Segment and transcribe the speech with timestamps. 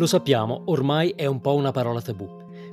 [0.00, 2.26] Lo sappiamo, ormai è un po' una parola tabù.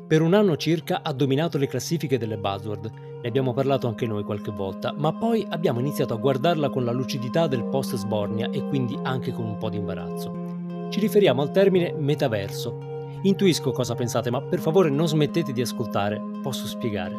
[0.08, 2.90] Per un anno circa ha dominato le classifiche delle buzzword,
[3.22, 6.94] ne abbiamo parlato anche noi qualche volta, ma poi abbiamo iniziato a guardarla con la
[6.94, 10.88] lucidità del post Sbornia e quindi anche con un po' di imbarazzo.
[10.88, 13.20] Ci riferiamo al termine metaverso.
[13.24, 17.14] Intuisco cosa pensate, ma per favore non smettete di ascoltare, posso spiegare.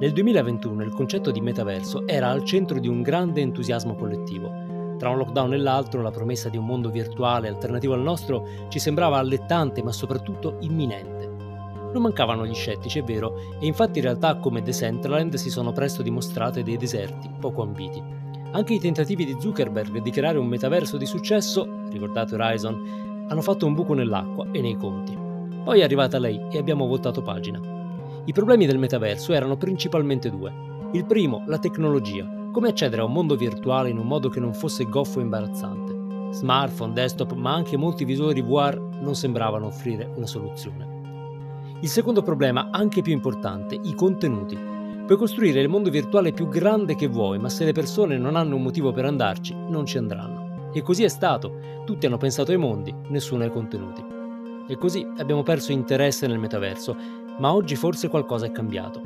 [0.00, 4.71] Nel 2021 il concetto di metaverso era al centro di un grande entusiasmo collettivo.
[5.02, 8.78] Tra un lockdown e l'altro, la promessa di un mondo virtuale alternativo al nostro ci
[8.78, 11.26] sembrava allettante ma soprattutto imminente.
[11.92, 16.02] Non mancavano gli scettici, è vero, e infatti in realtà come Decentraland si sono presto
[16.02, 18.00] dimostrate dei deserti poco ambiti.
[18.52, 23.66] Anche i tentativi di Zuckerberg di creare un metaverso di successo, ricordate Horizon, hanno fatto
[23.66, 25.18] un buco nell'acqua e nei conti.
[25.64, 27.60] Poi è arrivata lei e abbiamo voltato pagina.
[28.24, 30.52] I problemi del metaverso erano principalmente due.
[30.92, 34.52] Il primo, la tecnologia, come accedere a un mondo virtuale in un modo che non
[34.52, 36.32] fosse goffo e imbarazzante?
[36.32, 41.80] Smartphone, desktop, ma anche molti visori VR non sembravano offrire una soluzione.
[41.80, 44.56] Il secondo problema, anche più importante, i contenuti.
[44.56, 48.56] Puoi costruire il mondo virtuale più grande che vuoi, ma se le persone non hanno
[48.56, 50.70] un motivo per andarci, non ci andranno.
[50.74, 51.56] E così è stato.
[51.86, 54.04] Tutti hanno pensato ai mondi, nessuno ai contenuti.
[54.68, 56.94] E così abbiamo perso interesse nel metaverso,
[57.38, 59.00] ma oggi forse qualcosa è cambiato.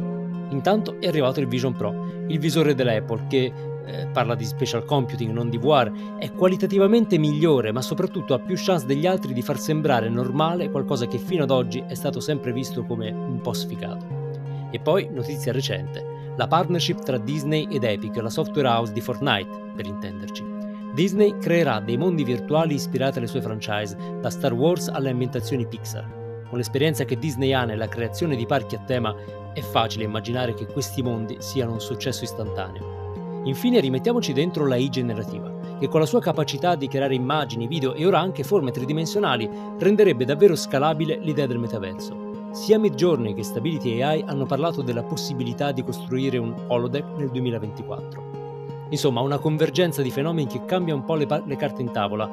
[0.50, 3.52] Intanto è arrivato il Vision Pro, il visore dell'Apple che
[3.86, 8.56] eh, parla di special computing, non di VR, è qualitativamente migliore, ma soprattutto ha più
[8.58, 12.52] chance degli altri di far sembrare normale qualcosa che fino ad oggi è stato sempre
[12.52, 14.24] visto come un po' sfigato.
[14.70, 19.72] E poi, notizia recente, la partnership tra Disney ed Epic, la software house di Fortnite,
[19.74, 20.44] per intenderci.
[20.92, 26.44] Disney creerà dei mondi virtuali ispirati alle sue franchise, da Star Wars alle ambientazioni Pixar.
[26.48, 29.14] Con l'esperienza che Disney ha nella creazione di parchi a tema,
[29.56, 33.40] è facile immaginare che questi mondi siano un successo istantaneo.
[33.44, 37.94] Infine rimettiamoci dentro la I generativa, che con la sua capacità di creare immagini, video
[37.94, 42.50] e ora anche forme tridimensionali renderebbe davvero scalabile l'idea del metaverso.
[42.52, 48.88] Sia Midjourney che Stability AI hanno parlato della possibilità di costruire un holodeck nel 2024.
[48.90, 52.30] Insomma, una convergenza di fenomeni che cambia un po' le, pa- le carte in tavola.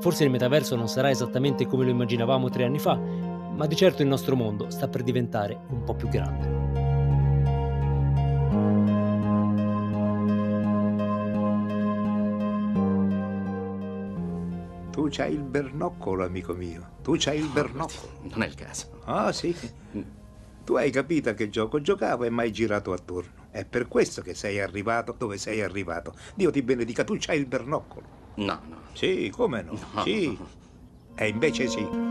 [0.00, 3.00] Forse il metaverso non sarà esattamente come lo immaginavamo tre anni fa,
[3.58, 6.66] ma di certo il nostro mondo sta per diventare un po' più grande.
[14.92, 16.90] Tu c'hai il bernoccolo, amico mio.
[17.02, 18.20] Tu c'hai il bernoccolo.
[18.22, 19.00] Non è il caso.
[19.04, 19.54] Ah, sì.
[20.64, 23.46] Tu hai capito a che gioco giocavo e mai girato attorno.
[23.50, 26.14] È per questo che sei arrivato dove sei arrivato.
[26.34, 28.06] Dio ti benedica, tu c'hai il bernoccolo.
[28.36, 28.76] No, no.
[28.92, 29.78] Sì, come no?
[29.94, 30.02] No.
[30.02, 30.38] Sì.
[31.16, 32.08] E invece sì.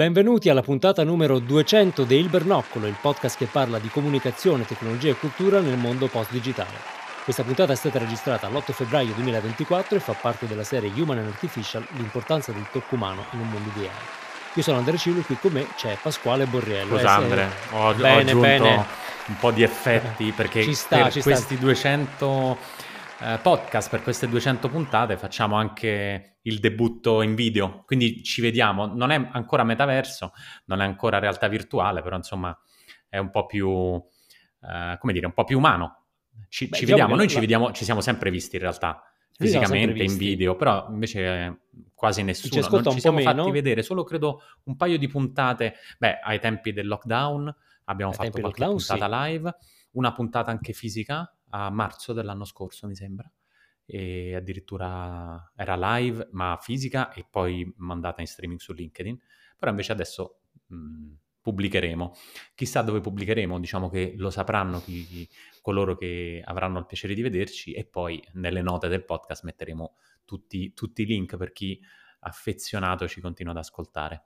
[0.00, 5.10] Benvenuti alla puntata numero 200 di Il Bernoccolo, il podcast che parla di comunicazione, tecnologia
[5.10, 6.78] e cultura nel mondo post-digitale.
[7.22, 11.26] Questa puntata è stata registrata l'8 febbraio 2024 e fa parte della serie Human and
[11.26, 13.90] Artificial, l'importanza del tocco umano in un mondo di AI.
[14.54, 16.96] Io sono Andrea Ciullo, qui con me c'è Pasquale Borriello.
[16.96, 18.86] Scusa Eh, Andre, ho, ho bene, aggiunto bene.
[19.26, 21.30] un po' di effetti perché Ci sta, per ci sta.
[21.30, 22.56] questi 200
[23.22, 28.86] eh, podcast, per queste 200 puntate facciamo anche il debutto in video, quindi ci vediamo,
[28.86, 30.32] non è ancora metaverso,
[30.66, 32.56] non è ancora realtà virtuale, però insomma
[33.08, 33.68] è un po' più,
[34.62, 36.04] eh, come dire, un po' più umano.
[36.48, 39.02] Ci, Beh, ci diciamo vediamo, noi la- ci vediamo, ci siamo sempre visti in realtà.
[39.32, 41.60] Ci Fisicamente in video, però invece
[41.94, 42.60] quasi nessuno.
[42.60, 43.42] ascolta non ci siamo meno.
[43.42, 45.74] fatti vedere solo credo un paio di puntate.
[45.98, 47.54] Beh, ai tempi del lockdown
[47.84, 49.56] abbiamo Ai fatto qualche lockdown, puntata live,
[49.92, 53.30] una puntata anche fisica a marzo dell'anno scorso, mi sembra.
[53.84, 59.18] E addirittura era live, ma fisica e poi mandata in streaming su LinkedIn.
[59.58, 62.14] Però invece adesso mh, pubblicheremo.
[62.54, 65.28] Chissà dove pubblicheremo, diciamo che lo sapranno chi- chi-
[65.62, 70.72] coloro che avranno il piacere di vederci e poi nelle note del podcast metteremo tutti,
[70.72, 71.80] tutti i link per chi
[72.20, 74.24] affezionato ci continua ad ascoltare.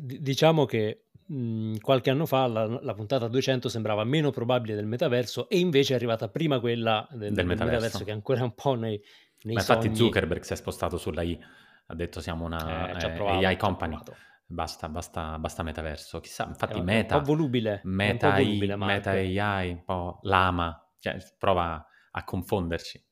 [0.00, 5.48] Diciamo che mh, qualche anno fa la, la puntata 200 sembrava meno probabile del metaverso
[5.48, 7.64] e invece è arrivata prima quella del, del metaverso.
[7.64, 9.00] metaverso che è ancora un po' nei,
[9.42, 9.94] nei Ma infatti sogni.
[9.94, 11.38] Zuckerberg si è spostato sulla I,
[11.86, 14.02] ha detto siamo una Eh, eh, provato, AI company,
[14.46, 16.20] basta, basta, basta metaverso.
[16.20, 17.92] Chissà, infatti È Meta, un po' volubile.
[18.00, 18.78] è un po' Meta, volubile, I.
[18.78, 23.04] Meta AI, un po' Lama, cioè prova a confonderci.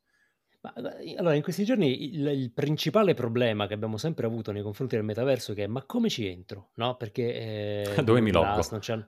[0.62, 4.60] Ma, eh, allora, in questi giorni il, il principale problema che abbiamo sempre avuto nei
[4.62, 6.72] confronti del metaverso è che ma come ci entro?
[6.74, 6.96] No?
[6.96, 7.34] Perché
[7.96, 8.62] eh, Dove mi loggo?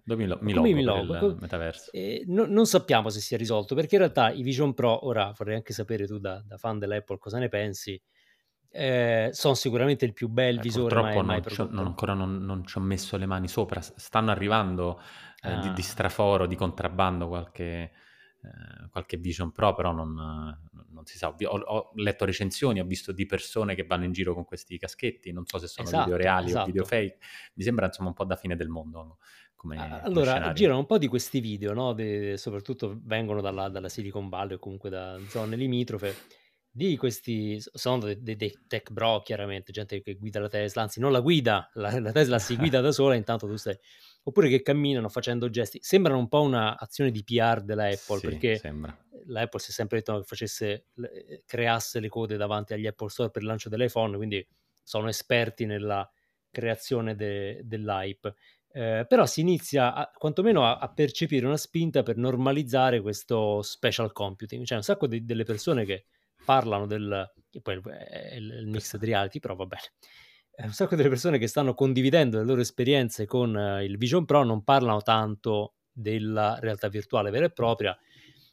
[0.04, 1.16] Dove mi, lo- mi mi loggo?
[1.18, 1.90] il Co- metaverso?
[1.92, 5.56] Eh, no- non sappiamo se sia risolto perché in realtà i Vision Pro, ora vorrei
[5.56, 8.00] anche sapere tu da, da fan dell'Apple cosa ne pensi,
[8.70, 11.74] eh, sono sicuramente il più bel Eh, visore mai, purtroppo mai non, prodotto.
[11.74, 13.80] non- ancora non, non ci ho messo le mani sopra.
[13.80, 15.00] Stanno arrivando
[15.40, 15.82] eh, di, di Ah.
[15.82, 17.92] straforo, di contrabbando qualche
[18.44, 20.14] eh, qualche Vision Pro, però non,
[20.90, 21.28] non si sa.
[21.28, 25.30] Ho, ho, letto recensioni, ho visto di persone che vanno in giro con questi caschetti,
[25.30, 26.62] non so se sono esatto, video reali esatto.
[26.62, 27.18] o video fake,
[27.54, 29.18] mi sembra insomma un po' da fine del mondo.
[29.54, 31.92] Come, allora, come girano un po' di questi video, no?
[31.92, 36.16] De, soprattutto vengono dalla, dalla, Silicon Valley o comunque da zone limitrofe,
[36.68, 40.98] di questi, sono dei, dei, dei, tech bro chiaramente, gente che guida la Tesla, anzi
[40.98, 43.78] non la guida, la, la Tesla si guida da sola, intanto tu stai
[44.24, 45.78] oppure che camminano facendo gesti.
[45.82, 48.96] Sembrano un po' un'azione di PR della Apple, sì, perché sembra.
[49.26, 50.86] la Apple si è sempre detto che facesse,
[51.46, 54.46] creasse le code davanti agli Apple Store per il lancio dell'iPhone, quindi
[54.82, 56.08] sono esperti nella
[56.50, 58.34] creazione de, dell'hype.
[58.74, 64.12] Eh, però si inizia a, quantomeno a, a, percepire una spinta per normalizzare questo special
[64.12, 64.64] computing.
[64.64, 66.06] C'è un sacco di, delle persone che
[66.44, 67.30] parlano del...
[67.50, 70.21] che poi è il, il mixed reality, però va bene eh,
[70.58, 74.44] un sacco delle persone che stanno condividendo le loro esperienze con uh, il Vision Pro
[74.44, 77.96] non parlano tanto della realtà virtuale vera e propria,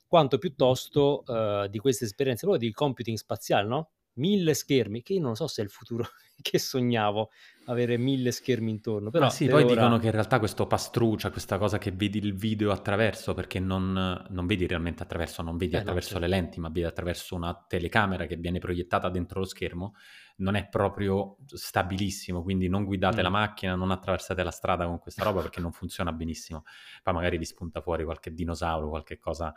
[0.08, 3.92] quanto piuttosto uh, di queste esperienze proprio di computing spaziale, no?
[4.20, 6.06] Mille schermi, che io non so se è il futuro
[6.42, 7.32] che sognavo,
[7.66, 9.10] avere mille schermi intorno.
[9.10, 9.74] Però ah sì, poi ora...
[9.74, 14.26] dicono che in realtà questo pastruccia, questa cosa che vedi il video attraverso, perché non,
[14.30, 16.36] non vedi realmente attraverso, non vedi eh, attraverso no, certo.
[16.36, 19.94] le lenti, ma vedi attraverso una telecamera che viene proiettata dentro lo schermo,
[20.38, 23.24] non è proprio stabilissimo, quindi non guidate mm.
[23.24, 26.64] la macchina, non attraversate la strada con questa roba perché non funziona benissimo.
[27.02, 29.54] Poi magari vi spunta fuori qualche dinosauro, qualche cosa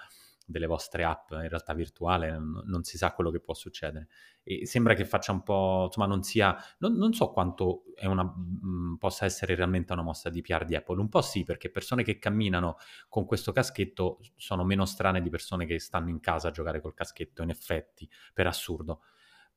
[0.47, 4.09] delle vostre app in realtà virtuale, non, non si sa quello che può succedere.
[4.43, 8.67] E sembra che faccia un po', insomma, non sia, non, non so quanto una, mh,
[8.67, 11.01] mm, possa essere realmente una mossa di PR di Apple.
[11.01, 12.77] Un po' sì, perché persone che camminano
[13.09, 16.95] con questo caschetto sono meno strane di persone che stanno in casa a giocare col
[16.95, 19.03] caschetto, in effetti, per assurdo.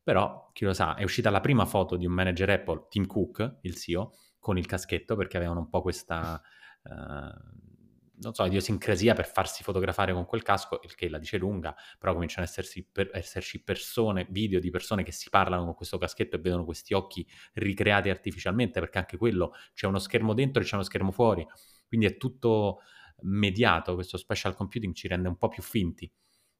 [0.04, 3.58] Però, chi lo sa, è uscita la prima foto di un manager Apple, Tim Cook,
[3.62, 4.14] il CEO,
[4.46, 6.40] con il caschetto perché avevano un po' questa,
[6.84, 7.85] uh,
[8.20, 12.14] non so, idiosincrasia per farsi fotografare con quel casco, il che la dice lunga, però
[12.14, 16.40] cominciano ad per, esserci persone, video di persone che si parlano con questo caschetto e
[16.40, 20.84] vedono questi occhi ricreati artificialmente, perché anche quello c'è uno schermo dentro e c'è uno
[20.84, 21.46] schermo fuori,
[21.88, 22.80] quindi è tutto
[23.22, 26.12] mediato, questo special computing ci rende un po' più finti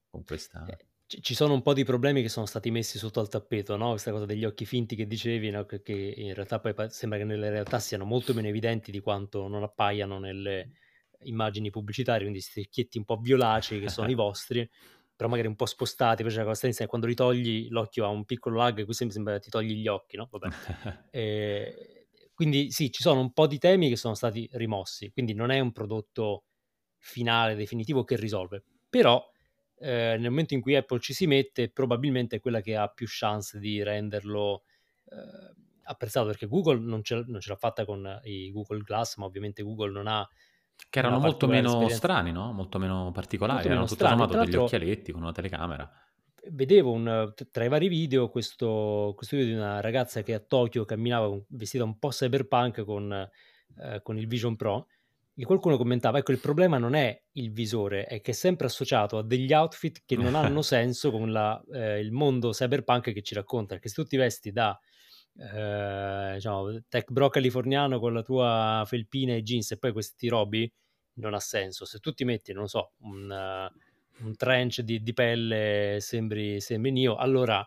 [0.08, 0.64] con questa...
[0.66, 3.90] Eh, ci sono un po' di problemi che sono stati messi sotto al tappeto, no?
[3.90, 5.64] Questa cosa degli occhi finti che dicevi, no?
[5.64, 9.62] che in realtà poi sembra che nelle realtà siano molto meno evidenti di quanto non
[9.62, 10.72] appaiano nelle
[11.22, 14.68] immagini pubblicitarie, quindi questi occhietti un po' violacei che sono i vostri,
[15.14, 18.08] però magari un po' spostati, poi c'è la cosa insieme, quando li togli l'occhio ha
[18.08, 20.28] un piccolo lag, qui sembra che ti togli gli occhi, no?
[21.10, 25.50] e, quindi sì, ci sono un po' di temi che sono stati rimossi, quindi non
[25.50, 26.44] è un prodotto
[26.98, 29.26] finale, definitivo che risolve, però
[29.78, 33.06] eh, nel momento in cui Apple ci si mette, probabilmente è quella che ha più
[33.08, 34.64] chance di renderlo
[35.10, 35.54] eh,
[35.84, 39.62] apprezzato, perché Google non ce, non ce, l'ha fatta con i Google Glass, ma ovviamente
[39.62, 40.28] Google non ha...
[40.88, 41.96] Che erano molto meno esperienza.
[41.96, 42.52] strani, no?
[42.52, 45.90] Molto meno particolari, molto erano tutto sommato degli occhialetti con una telecamera.
[46.48, 50.84] Vedevo un, tra i vari video questo, questo, video di una ragazza che a Tokyo
[50.84, 54.86] camminava vestita un po' cyberpunk con, eh, con il Vision Pro
[55.38, 59.18] e qualcuno commentava, ecco il problema non è il visore, è che è sempre associato
[59.18, 63.34] a degli outfit che non hanno senso con la, eh, il mondo cyberpunk che ci
[63.34, 64.78] racconta, perché se tu ti vesti da
[65.38, 70.70] eh, diciamo, tech bro californiano con la tua felpina e jeans e poi questi robi,
[71.14, 71.84] non ha senso.
[71.84, 76.90] Se tu ti metti, non so, un, uh, un trench di, di, pelle sembri, sembri
[76.90, 77.66] Nio, allora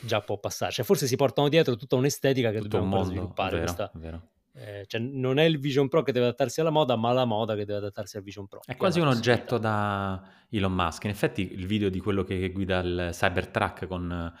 [0.00, 0.72] già può passare.
[0.72, 3.50] Cioè, forse si portano dietro tutta un'estetica che Tutto dobbiamo mondo, sviluppare.
[3.50, 6.96] Vero, questa, vero eh, cioè non è il Vision Pro che deve adattarsi alla moda,
[6.96, 8.60] ma la moda che deve adattarsi al Vision Pro.
[8.64, 11.04] È quasi un oggetto da Elon Musk.
[11.04, 14.32] In effetti il video di quello che guida il Cybertruck con,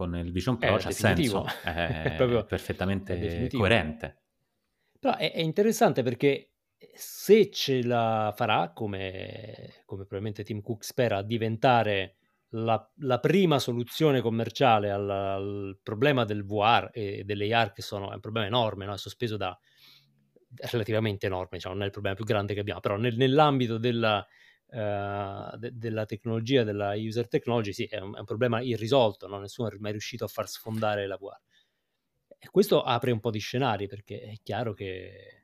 [0.00, 4.22] con il Vision Pro c'ha senso, è, è perfettamente è coerente.
[4.98, 6.52] Però è, è, interessante perché
[6.94, 12.16] se ce la farà, come, come probabilmente Tim Cook spera, diventare
[12.52, 18.10] la, la, prima soluzione commerciale al, al, problema del VR e delle AR, che sono,
[18.10, 18.94] è un problema enorme, no?
[18.94, 19.56] è sospeso da
[20.70, 24.26] relativamente enorme, diciamo, non è il problema più grande che abbiamo, però nel, nell'ambito della,
[24.70, 29.38] uh, de, della tecnologia, della user technology, sì, è un, è un problema irrisolto, no?
[29.38, 31.38] nessuno è mai riuscito a far sfondare la VR.
[32.38, 35.40] E questo apre un po' di scenari, perché è chiaro che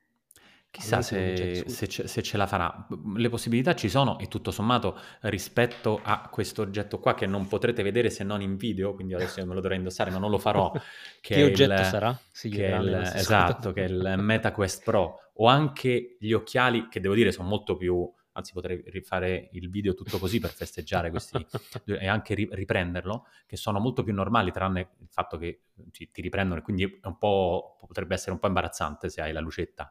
[0.69, 2.87] Chissà se, se, ce, se, ce la farà.
[3.15, 7.81] Le possibilità ci sono e tutto sommato rispetto a questo oggetto qua che non potrete
[7.81, 10.37] vedere se non in video, quindi adesso io me lo dovrei indossare ma non lo
[10.37, 10.71] farò.
[11.19, 12.17] Che, che oggetto il, sarà?
[12.31, 15.31] Sì, che il, esatto, che è il MetaQuest Pro.
[15.39, 18.09] O anche gli occhiali che devo dire sono molto più...
[18.37, 21.43] Anzi potrei rifare il video tutto così per festeggiare questi
[21.85, 26.59] e anche riprenderlo, che sono molto più normali tranne il fatto che ti, ti riprendono
[26.59, 29.89] e quindi è un po', potrebbe essere un po' imbarazzante se hai la lucetta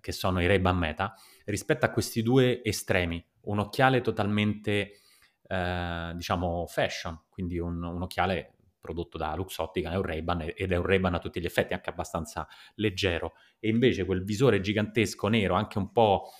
[0.00, 1.14] che sono i Ray-Ban Meta,
[1.46, 5.00] rispetto a questi due estremi, un occhiale totalmente
[5.46, 10.76] eh, diciamo, fashion, quindi un, un occhiale prodotto da Luxottica, è un Ray-Ban ed è
[10.76, 13.34] un Ray-Ban a tutti gli effetti, anche abbastanza leggero.
[13.58, 16.30] E invece quel visore gigantesco nero, anche un po'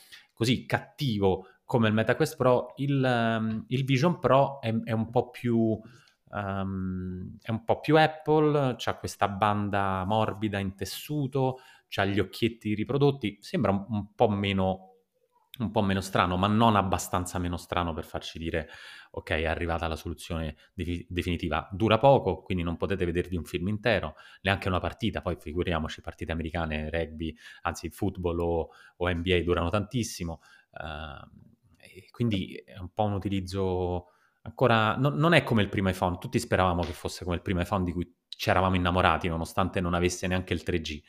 [0.41, 5.29] così cattivo come il MetaQuest Pro, il, um, il Vision Pro è, è, un po'
[5.29, 5.79] più...
[6.33, 11.59] Um, è un po' più Apple, ha questa banda morbida in tessuto,
[11.97, 14.90] ha gli occhietti riprodotti, sembra un, un po' meno
[15.61, 18.69] un po' meno strano, ma non abbastanza meno strano per farci dire
[19.13, 21.69] ok, è arrivata la soluzione de- definitiva.
[21.73, 26.33] Dura poco, quindi non potete vedervi un film intero, neanche una partita, poi figuriamoci, partite
[26.33, 30.41] americane, rugby, anzi football o, o NBA durano tantissimo,
[30.73, 31.49] uh,
[32.11, 34.09] quindi è un po' un utilizzo
[34.43, 34.97] ancora...
[34.97, 37.85] No, non è come il primo iPhone, tutti speravamo che fosse come il primo iPhone
[37.85, 41.03] di cui ci eravamo innamorati, nonostante non avesse neanche il 3G.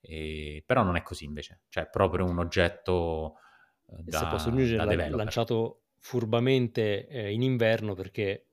[0.00, 3.36] E, però non è così invece, cioè è proprio un oggetto
[3.86, 8.48] da, se posso aggiungere, l'ha lanciato furbamente eh, in inverno perché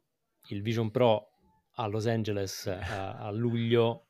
[0.49, 1.29] il Vision Pro
[1.75, 4.07] a Los Angeles a, a luglio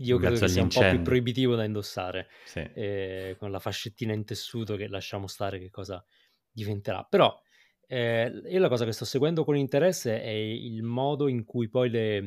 [0.00, 2.60] io credo che sia un po' più proibitivo da indossare sì.
[2.74, 6.02] eh, con la fascettina in tessuto che lasciamo stare che cosa
[6.50, 7.04] diventerà.
[7.04, 7.38] Però
[7.86, 11.90] eh, io la cosa che sto seguendo con interesse è il modo in cui poi
[11.90, 12.20] le,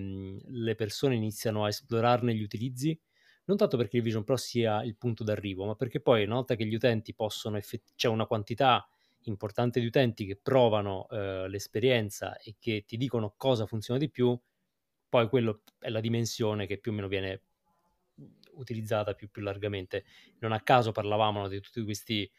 [0.45, 2.99] le persone iniziano a esplorarne gli utilizzi
[3.45, 6.55] non tanto perché il Vision Pro sia il punto d'arrivo, ma perché poi una volta
[6.55, 8.87] che gli utenti possono, effett- c'è una quantità
[9.23, 14.37] importante di utenti che provano eh, l'esperienza e che ti dicono cosa funziona di più,
[15.09, 17.41] poi quello è la dimensione che più o meno viene
[18.53, 20.05] utilizzata più, più largamente.
[20.39, 22.29] Non a caso parlavamo di tutti questi,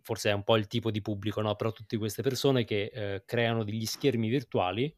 [0.00, 1.54] forse è un po' il tipo di pubblico, no?
[1.56, 4.94] però tutte queste persone che eh, creano degli schermi virtuali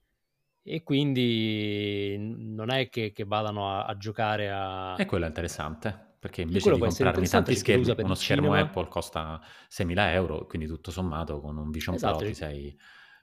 [0.67, 4.95] e quindi non è che, che vadano a, a, giocare a...
[4.97, 8.61] E quello è interessante, perché invece di comprarmi tanti schermi, uno schermo cinema...
[8.61, 9.39] Apple costa
[9.71, 12.77] 6.000 euro, quindi tutto sommato con un Vision esatto, Pro ti sei...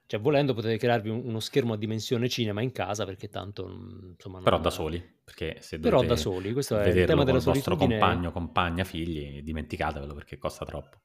[0.05, 3.67] Cioè, volendo potete crearvi uno schermo a dimensione cinema in casa, perché tanto,
[4.11, 4.39] insomma...
[4.41, 7.75] Però da soli, perché se Però da soli, questo è il tema della solitudine...
[7.75, 10.99] vostro compagno, compagna, figli, dimenticatevelo perché costa troppo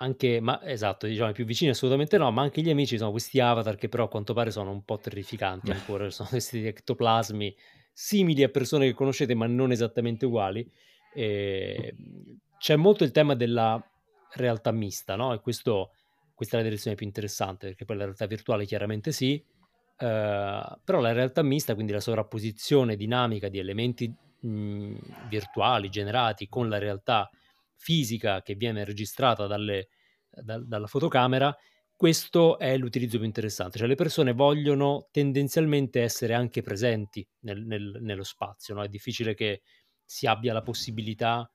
[0.00, 3.40] anche, ma esatto, diciamo i più vicini assolutamente no, ma anche gli amici sono questi
[3.40, 7.54] avatar che però a quanto pare sono un po' terrificanti ancora, sono questi ectoplasmi
[7.92, 10.68] simili a persone che conoscete ma non esattamente uguali.
[11.14, 11.94] E
[12.58, 13.82] c'è molto il tema della
[14.34, 15.32] realtà mista, no?
[15.32, 15.92] E questo,
[16.34, 19.42] questa è la direzione più interessante, perché poi la realtà virtuale chiaramente sì,
[20.00, 24.94] Uh, però la realtà mista, quindi la sovrapposizione dinamica di elementi mh,
[25.28, 27.28] virtuali generati con la realtà
[27.78, 29.88] fisica che viene registrata dalle,
[30.28, 31.56] da, dalla fotocamera,
[31.96, 33.78] questo è l'utilizzo più interessante.
[33.78, 38.82] Cioè le persone vogliono tendenzialmente essere anche presenti nel, nel, nello spazio, no?
[38.82, 39.62] è difficile che
[40.04, 41.50] si abbia la possibilità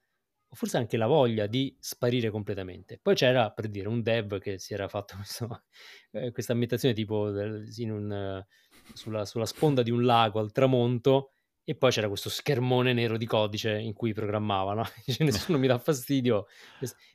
[0.53, 2.99] o forse anche la voglia di sparire completamente.
[3.01, 5.63] Poi c'era, per dire, un dev che si era fatto questo,
[6.11, 8.43] eh, questa ambientazione tipo del, un,
[8.93, 11.31] sulla, sulla sponda di un lago al tramonto
[11.65, 14.83] e poi c'era questo schermone nero di codice in cui programmava, no?
[15.19, 16.47] nessuno mi dà fastidio,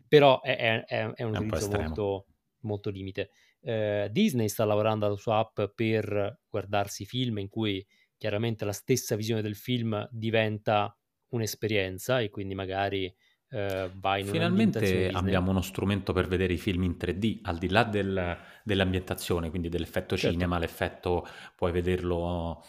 [0.06, 2.26] però è, è, è un utilizzo molto,
[2.60, 3.30] molto limite.
[3.60, 7.84] Eh, Disney sta lavorando alla sua app per guardarsi film in cui
[8.16, 10.96] chiaramente la stessa visione del film diventa
[11.30, 13.12] un'esperienza e quindi magari
[13.50, 17.68] eh, vai in Finalmente abbiamo uno strumento per vedere i film in 3D, al di
[17.68, 20.34] là del, dell'ambientazione, quindi dell'effetto certo.
[20.34, 22.64] cinema, l'effetto puoi vederlo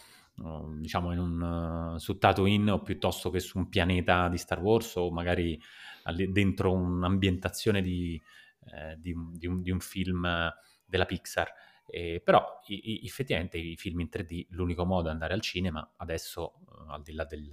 [0.78, 4.96] diciamo in un, uh, su Tatooine o piuttosto che su un pianeta di Star Wars
[4.96, 5.60] o magari
[6.30, 8.20] dentro un'ambientazione di,
[8.72, 10.26] eh, di, un, di, un, di, un, film
[10.86, 11.52] della Pixar.
[11.86, 15.94] Eh, però i, i, effettivamente i film in 3D, l'unico modo è andare al cinema,
[15.96, 17.50] adesso uh, al di là del,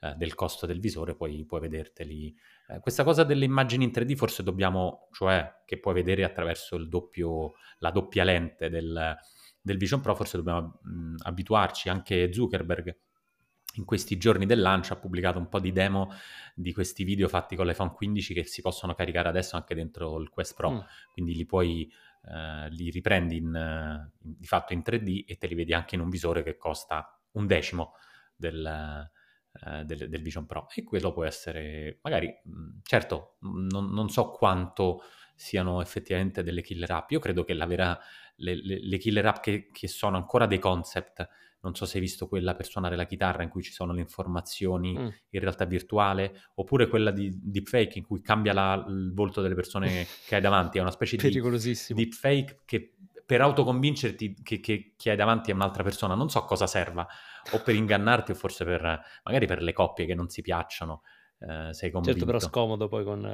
[0.00, 2.34] uh, del, costo del visore puoi, puoi vederteli.
[2.68, 7.54] Eh, questa cosa delle immagini in 3D forse dobbiamo, cioè che puoi vedere attraverso doppio,
[7.78, 9.16] la doppia lente del,
[9.60, 12.96] del Vision Pro forse dobbiamo mh, abituarci, anche Zuckerberg
[13.74, 16.10] in questi giorni del lancio ha pubblicato un po' di demo
[16.54, 20.28] di questi video fatti con l'iPhone 15 che si possono caricare adesso anche dentro il
[20.30, 20.78] Quest Pro, mm.
[21.12, 21.90] quindi li puoi
[22.24, 26.00] eh, li riprendi in, in, di fatto in 3D e te li vedi anche in
[26.00, 27.94] un visore che costa un decimo
[28.34, 29.08] del,
[29.66, 30.66] eh, del, del Vision Pro.
[30.74, 32.32] E quello può essere magari
[32.82, 35.02] certo non, non so quanto
[35.38, 37.98] siano effettivamente delle killer app io credo che la vera
[38.38, 41.28] le, le, le killer app che, che, sono ancora dei concept.
[41.60, 44.00] Non so se hai visto quella per suonare la chitarra in cui ci sono le
[44.00, 45.08] informazioni mm.
[45.30, 50.06] in realtà virtuale, oppure quella di deepfake in cui cambia la, il volto delle persone
[50.26, 50.78] che hai davanti.
[50.78, 51.40] È una specie di
[51.94, 52.94] deepfake che
[53.26, 56.14] per autoconvincerti che, che chi hai davanti è un'altra persona.
[56.14, 57.06] Non so cosa serva,
[57.52, 61.02] o per ingannarti o forse per magari per le coppie che non si piacciono
[61.38, 62.18] eh, sei convinto.
[62.18, 63.24] Certo, però scomodo poi con...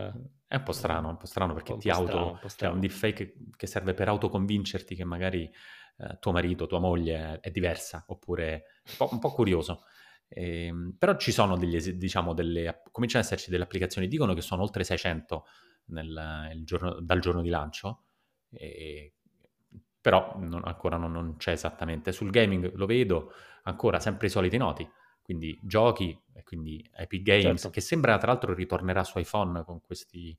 [0.47, 2.39] È un po' strano, un po' strano perché ti auto...
[2.47, 5.51] Strano, cioè un deepfake che serve per autoconvincerti che magari
[5.97, 9.85] eh, tuo marito, tua moglie è diversa, oppure un po', un po curioso.
[10.29, 14.63] Eh, però ci sono degli, diciamo, delle, cominciano ad esserci delle applicazioni, dicono che sono
[14.63, 15.47] oltre 600
[15.87, 18.05] nel, giorno, dal giorno di lancio,
[18.51, 19.15] e,
[20.01, 22.13] però non, ancora non, non, c'è esattamente.
[22.13, 23.33] Sul gaming lo vedo
[23.63, 24.87] ancora sempre i soliti noti,
[25.25, 27.71] quindi giochi e quindi Epic Games, certo.
[27.71, 30.37] che sembra tra l'altro ritornerà su iPhone con questi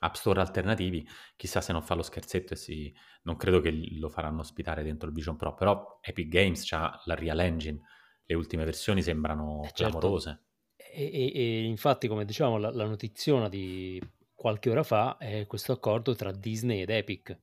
[0.00, 2.94] app store alternativi, chissà se non fa lo scherzetto e si...
[3.22, 7.14] non credo che lo faranno ospitare dentro il Vision Pro, però Epic Games ha la
[7.14, 7.80] Real Engine,
[8.26, 9.98] le ultime versioni sembrano eh certo.
[9.98, 10.42] clamorose.
[10.76, 13.98] E, e, e, infatti, come dicevamo, la, la notiziona di
[14.34, 17.38] qualche ora fa è questo accordo tra Disney ed Epic,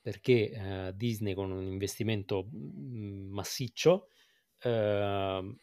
[0.00, 4.10] perché eh, Disney con un investimento mm, massiccio,
[4.62, 5.56] eh,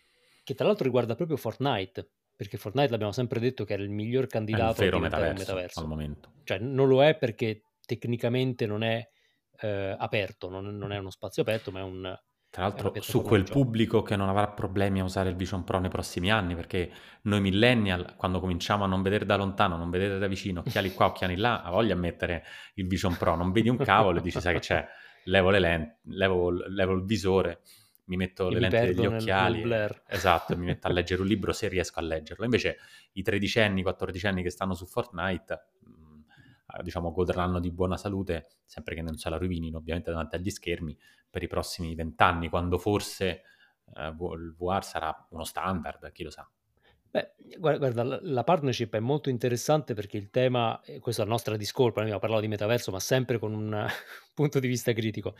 [0.46, 4.28] che tra l'altro riguarda proprio Fortnite, perché Fortnite l'abbiamo sempre detto che era il miglior
[4.28, 5.80] candidato a diventare metaverso, metaverso.
[5.80, 6.32] Al momento.
[6.44, 9.10] Cioè non lo è perché tecnicamente non è
[9.62, 12.20] eh, aperto, non, non, è uno spazio aperto, ma è un...
[12.52, 15.90] Tra l'altro su quel pubblico che non avrà problemi a usare il Vision Pro nei
[15.90, 16.90] prossimi anni, perché
[17.24, 21.08] noi millennial, quando cominciamo a non vedere da lontano, non vedere da vicino, occhiali qua,
[21.08, 22.44] occhiali là, ha voglia a mettere
[22.76, 24.88] il Vision Pro, non vedi un cavolo e dici, sai che c'è,
[25.26, 27.62] levo le lenti, levo, levo il visore,
[28.06, 29.64] mi metto le lenti degli occhiali,
[30.08, 32.44] esatto, mi metto a leggere un libro se riesco a leggerlo.
[32.44, 32.78] Invece
[33.14, 36.20] i tredicenni, quattordicenni che stanno su Fortnite, mh,
[36.78, 40.50] eh, diciamo, godranno di buona salute, sempre che non se la rovinino ovviamente davanti agli
[40.50, 40.98] schermi,
[41.30, 43.42] per i prossimi vent'anni, quando forse
[43.94, 46.50] eh, il VR sarà uno standard, chi lo sa.
[47.16, 52.02] Beh, guarda, la partnership è molto interessante perché il tema, questa è la nostra discolpa,
[52.02, 53.88] noi abbiamo parlato di metaverso, ma sempre con un
[54.36, 55.34] punto di vista critico.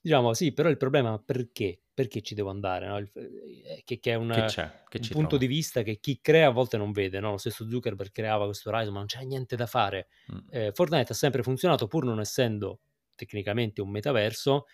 [0.00, 1.82] Diciamo sì, però il problema è perché?
[1.92, 2.86] Perché ci devo andare?
[2.86, 2.96] No?
[2.96, 4.46] Il, eh, che, che, è un, che
[4.88, 5.36] che un punto trova?
[5.36, 7.20] di vista che chi crea a volte non vede.
[7.20, 7.32] No?
[7.32, 10.08] Lo stesso Zuckerberg creava questo Horizon, ma non c'è niente da fare.
[10.32, 10.38] Mm.
[10.48, 12.80] Eh, Fortnite ha sempre funzionato pur non essendo
[13.14, 14.64] tecnicamente un metaverso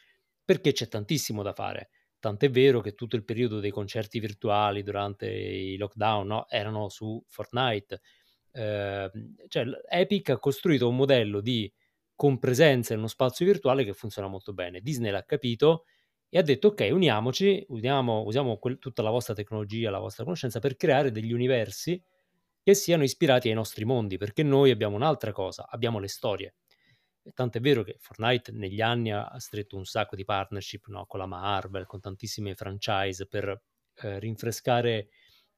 [0.45, 1.89] perché c'è tantissimo da fare.
[2.25, 7.23] Tant'è vero che tutto il periodo dei concerti virtuali durante i lockdown no, erano su
[7.29, 8.01] Fortnite.
[8.51, 9.11] Eh,
[9.49, 11.71] cioè, Epic ha costruito un modello di
[12.15, 14.81] compresenza in uno spazio virtuale che funziona molto bene.
[14.81, 15.85] Disney l'ha capito
[16.31, 20.61] e ha detto ok, uniamoci, uniamo, usiamo quel, tutta la vostra tecnologia, la vostra conoscenza
[20.61, 22.03] per creare degli universi
[22.63, 26.55] che siano ispirati ai nostri mondi, perché noi abbiamo un'altra cosa, abbiamo le storie.
[27.33, 31.07] Tant'è vero che Fortnite negli anni ha stretto un sacco di partnership no?
[31.07, 33.63] con la Marvel, con tantissime franchise per
[33.95, 35.09] eh, rinfrescare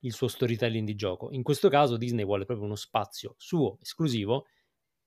[0.00, 1.33] il suo storytelling di gioco.
[1.33, 4.46] In questo caso Disney vuole proprio uno spazio suo, esclusivo,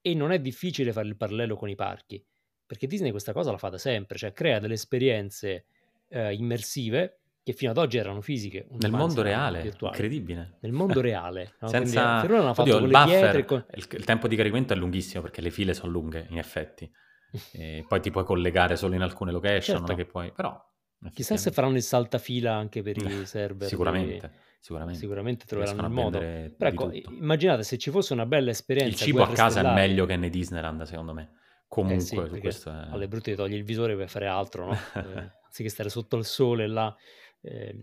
[0.01, 2.23] e non è difficile fare il parallelo con i parchi,
[2.65, 5.65] perché Disney questa cosa la fa da sempre, cioè crea delle esperienze
[6.09, 8.67] eh, immersive che fino ad oggi erano fisiche.
[8.71, 9.95] Nel mondo reale, virtuali.
[9.95, 10.58] incredibile.
[10.62, 11.54] Nel mondo reale.
[11.62, 11.67] No?
[11.67, 12.21] Senza...
[12.21, 13.65] per ora hanno fatto Oddio, il buffer, con...
[13.73, 16.89] il, il, tempo di caricamento è lunghissimo perché le file sono lunghe, in effetti.
[17.54, 20.06] e poi ti puoi collegare solo in alcune location, certo.
[20.06, 20.32] puoi...
[20.32, 20.67] Però...
[21.13, 23.67] Chissà se faranno il saltafila anche per i server.
[23.67, 24.28] Sicuramente.
[24.28, 24.34] Di...
[24.60, 24.99] Sicuramente.
[24.99, 26.19] Sicuramente troveranno il modo.
[26.19, 28.89] Però ecco, immaginate se ci fosse una bella esperienza.
[28.89, 29.80] Il cibo a casa stellari.
[29.82, 31.38] è meglio che nei Disneyland, secondo me.
[31.67, 32.88] Comunque, eh sì, questo è...
[32.89, 34.73] alle brutte togli il visore per fare altro, no?
[34.95, 36.93] eh, anziché stare sotto il sole là.
[37.41, 37.75] Eh,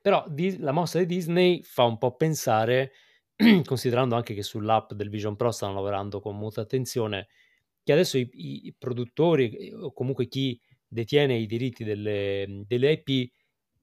[0.00, 2.92] però di, la mossa di Disney fa un po' pensare,
[3.64, 7.28] considerando anche che sull'app del Vision Pro stanno lavorando con molta attenzione,
[7.82, 13.30] che adesso i, i produttori o comunque chi detiene i diritti delle, delle IP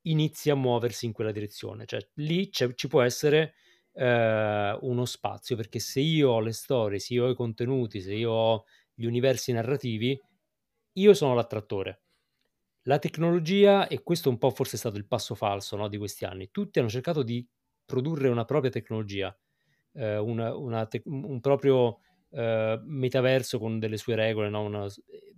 [0.03, 1.85] inizia a muoversi in quella direzione.
[1.85, 3.53] Cioè lì ci può essere
[3.93, 8.13] eh, uno spazio, perché se io ho le storie, se io ho i contenuti, se
[8.13, 8.63] io ho
[8.93, 10.19] gli universi narrativi,
[10.93, 12.01] io sono l'attrattore.
[12.83, 16.25] La tecnologia, e questo un po' forse è stato il passo falso no, di questi
[16.25, 17.47] anni, tutti hanno cercato di
[17.85, 19.37] produrre una propria tecnologia,
[19.93, 21.99] eh, una, una te- un proprio
[22.31, 24.63] eh, metaverso con delle sue regole, no?
[24.63, 24.87] una,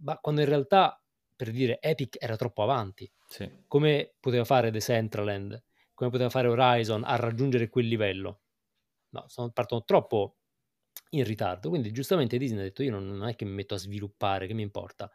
[0.02, 1.02] ma quando in realtà,
[1.36, 3.12] per dire, Epic era troppo avanti.
[3.28, 3.50] Sì.
[3.68, 5.62] Come poteva fare The Centraland,
[5.94, 8.42] come poteva fare Horizon a raggiungere quel livello?
[9.10, 10.38] No, sono, partono troppo
[11.12, 13.78] in ritardo, quindi giustamente Disney ha detto io non, non è che mi metto a
[13.78, 15.12] sviluppare, che mi importa,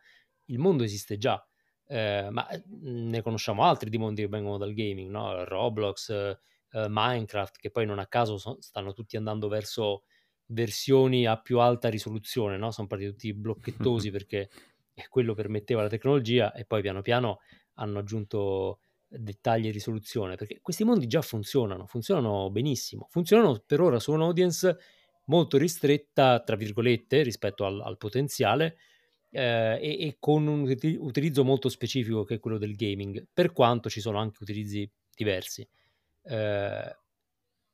[0.47, 1.43] il mondo esiste già,
[1.89, 5.45] eh, ma mhmm, ne conosciamo altri di mondi che vengono dal gaming, no?
[5.45, 10.05] Roblox, eh, Minecraft, che poi non a caso so, stanno tutti andando verso
[10.47, 12.71] versioni a più alta risoluzione, no?
[12.71, 14.49] Sono partiti tutti blocchettosi perché
[15.09, 17.39] quello permetteva la tecnologia e poi piano piano
[17.75, 23.99] hanno aggiunto dettagli e risoluzione, perché questi mondi già funzionano, funzionano benissimo, funzionano per ora
[23.99, 24.77] su un'audience
[25.27, 28.77] molto ristretta, tra virgolette, rispetto al, al potenziale,
[29.31, 30.63] eh, e, e, con un
[30.99, 35.67] utilizzo molto specifico che è quello del gaming, per quanto ci sono anche utilizzi diversi.
[36.23, 36.97] Eh,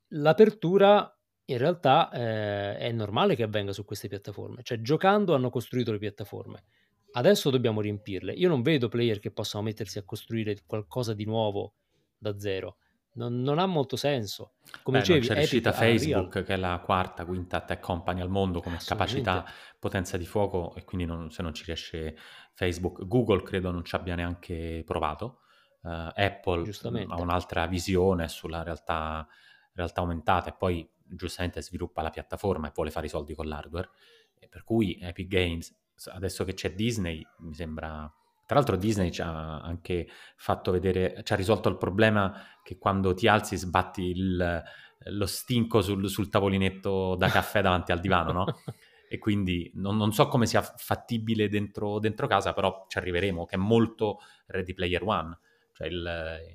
[0.09, 1.09] l'apertura
[1.45, 5.99] in realtà eh, è normale che avvenga su queste piattaforme, cioè giocando hanno costruito le
[5.99, 6.63] piattaforme.
[7.11, 8.33] Adesso dobbiamo riempirle.
[8.33, 11.75] Io non vedo player che possano mettersi a costruire qualcosa di nuovo
[12.17, 12.77] da zero.
[13.17, 14.55] Non, non ha molto senso.
[14.83, 15.71] Come Beh, dicevi, non c'è riuscita.
[15.71, 19.45] Facebook, che è la quarta, quinta tech company al mondo come capacità,
[19.79, 22.17] potenza di fuoco, e quindi non- se non ci riesce
[22.53, 25.39] Facebook, Google credo non ci abbia neanche provato.
[25.83, 26.69] Eh, Apple
[27.07, 29.25] ha un'altra visione sulla realtà,
[29.73, 33.89] realtà aumentata e poi giustamente sviluppa la piattaforma e vuole fare i soldi con l'hardware.
[34.37, 35.73] E per cui Epic Games,
[36.07, 38.11] adesso che c'è Disney, mi sembra...
[38.45, 43.13] Tra l'altro Disney ci ha anche fatto vedere, ci ha risolto il problema che quando
[43.13, 44.63] ti alzi sbatti il-
[45.07, 48.53] lo stinco sul, sul tavolinetto da caffè davanti al divano, no?
[49.07, 53.55] E quindi non, non so come sia fattibile dentro, dentro casa, però ci arriveremo, che
[53.55, 55.37] è molto Ready Player One,
[55.73, 55.93] cioè il,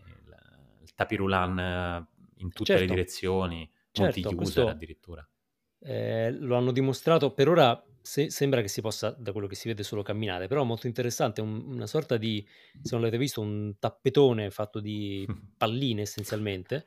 [0.05, 0.37] il,
[0.83, 2.07] il tapirulan
[2.39, 5.27] in tutte le Certo, direzioni, certo, multi-user addirittura.
[5.81, 7.33] eh, lo hanno dimostrato.
[7.33, 10.63] Per ora se- sembra che si possa, da quello che si vede, solo camminare, però
[10.63, 12.47] è molto interessante, un- una sorta di,
[12.81, 16.87] se non l'avete visto, un tappetone fatto di palline essenzialmente,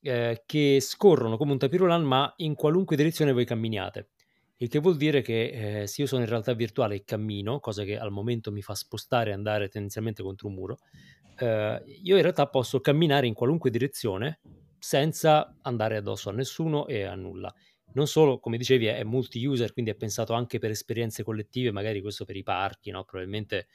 [0.00, 4.10] eh, che scorrono come un tapirulan, ma in qualunque direzione voi camminiate.
[4.58, 7.84] Il che vuol dire che eh, se io sono in realtà virtuale e cammino, cosa
[7.84, 10.78] che al momento mi fa spostare e andare tendenzialmente contro un muro,
[11.36, 14.40] eh, io in realtà posso camminare in qualunque direzione
[14.78, 17.52] senza andare addosso a nessuno e a nulla.
[17.96, 22.24] Non solo, come dicevi, è multi-user, quindi è pensato anche per esperienze collettive, magari questo
[22.26, 23.04] per i parchi, no?
[23.04, 23.68] Probabilmente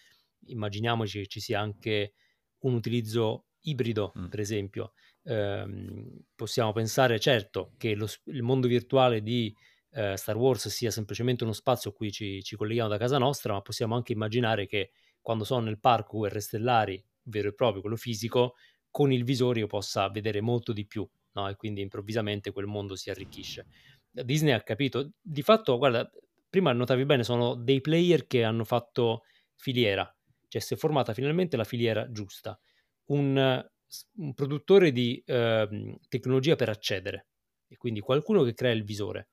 [0.45, 2.13] immaginiamoci che ci sia anche
[2.60, 4.27] un utilizzo ibrido, Mm.
[4.27, 4.93] per esempio.
[5.23, 9.55] Ehm, possiamo pensare, certo, che lo il mondo virtuale di
[9.91, 13.53] eh, Star Wars sia semplicemente uno spazio a cui ci, ci colleghiamo da casa nostra,
[13.53, 17.95] ma possiamo anche immaginare che quando sono nel parco UR Stellari, vero e proprio, quello
[17.97, 18.55] fisico,
[18.89, 21.47] con il visore io possa vedere molto di più, no?
[21.49, 23.67] E quindi improvvisamente quel mondo si arricchisce.
[24.12, 26.10] Disney ha capito, di fatto, guarda,
[26.50, 29.24] prima notavi bene, sono dei player che hanno fatto
[29.56, 30.13] filiera,
[30.47, 32.60] cioè si è formata finalmente la filiera giusta.
[33.06, 33.71] Un, eh,
[34.17, 37.28] un produttore di ehm, tecnologia per accedere,
[37.67, 39.30] e quindi qualcuno che crea il visore,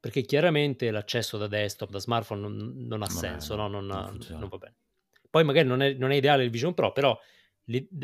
[0.00, 3.68] perché chiaramente l'accesso da desktop, da smartphone non, non ha Non è- senso, no?
[3.68, 4.76] non, non non va bene.
[5.30, 7.18] Poi magari non è, non è ideale il Vision Pro, però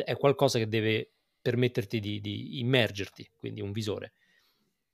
[0.04, 4.14] è qualcosa che deve permetterti di, di immergerti, quindi un visore.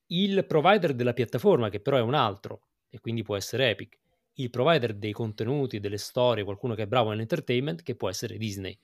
[0.08, 3.98] Il provider della piattaforma, che però è un altro, e quindi può essere Epic,
[4.34, 8.78] il provider dei contenuti, delle storie, qualcuno che è bravo nell'entertainment, che può essere Disney.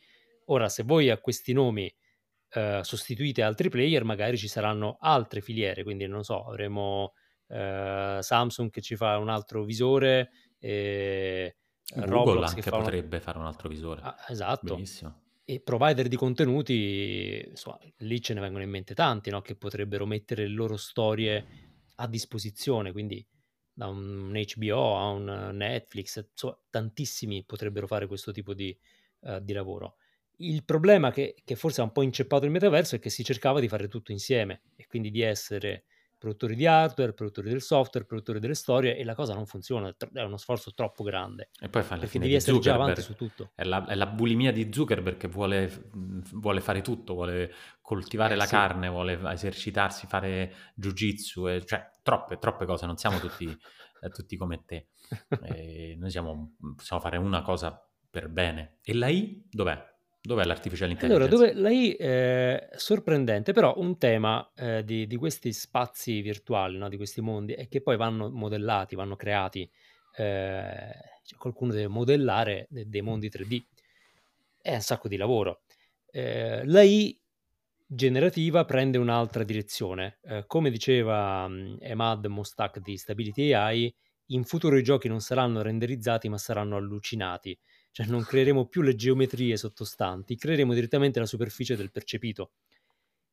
[0.46, 1.92] Ora, se voi a questi nomi
[2.50, 7.14] eh, sostituite altri player, magari ci saranno altre filiere, quindi non so, avremo
[7.48, 11.56] eh, Samsung che ci fa un altro visore, e
[11.94, 14.00] Google Roblox anche potrebbe fare un altro visore.
[14.02, 15.23] Ah, esatto, Benissimo.
[15.44, 19.42] E provider di contenuti, insomma, lì ce ne vengono in mente tanti, no?
[19.42, 21.46] Che potrebbero mettere le loro storie
[21.96, 23.24] a disposizione, quindi
[23.72, 28.76] da un HBO a un Netflix, insomma, tantissimi potrebbero fare questo tipo di,
[29.22, 29.96] eh, di lavoro.
[30.38, 33.60] Il problema che, che forse ha un po' inceppato il metaverso è che si cercava
[33.60, 35.84] di fare tutto insieme e quindi di essere
[36.24, 40.22] produttori di hardware, produttori del software, produttori delle storie e la cosa non funziona, è
[40.22, 43.50] uno sforzo troppo grande E poi fa perché devi di essere già avanti su tutto.
[43.54, 45.90] È la, è la bulimia di Zuckerberg che vuole,
[46.32, 51.90] vuole fare tutto, vuole coltivare Eh la sì, carne, vuole esercitarsi, fare jiu-jitsu, e- cioè
[52.02, 53.44] troppe, troppe cose, non siamo tutti,
[54.00, 54.88] eh, tutti come te.
[55.44, 58.78] E noi siamo, possiamo fare una cosa per bene.
[58.82, 59.92] E la I dov'è?
[60.26, 61.28] Dov'è l'artificial Allora, intelligence?
[61.28, 66.96] dove l'AI è sorprendente, però un tema eh, di, di questi spazi virtuali, no, di
[66.96, 69.68] questi mondi, è che poi vanno modellati, vanno creati,
[70.16, 70.92] eh,
[71.24, 73.66] cioè qualcuno deve modellare de- dei mondi 3D.
[74.60, 75.62] È un sacco di lavoro.
[76.10, 77.20] Eh, L'AI
[77.86, 80.18] generativa prende un'altra direzione.
[80.22, 81.48] Eh, come diceva
[81.80, 83.94] Emad Mostak di Stability AI,
[84.28, 87.58] in futuro i giochi non saranno renderizzati ma saranno allucinati
[87.94, 92.54] cioè non creeremo più le geometrie sottostanti, creeremo direttamente la superficie del percepito.